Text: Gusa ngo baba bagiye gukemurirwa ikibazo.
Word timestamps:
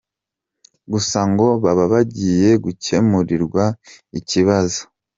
Gusa 0.91 1.19
ngo 1.31 1.47
baba 1.63 1.83
bagiye 1.93 2.49
gukemurirwa 2.63 3.63
ikibazo. 4.19 4.81